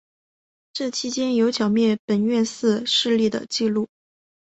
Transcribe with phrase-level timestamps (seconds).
[0.73, 3.87] 这期间有剿灭本愿寺势力的纪录。